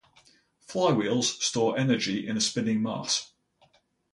[0.67, 3.33] Flywheels store energy in a spinning mass.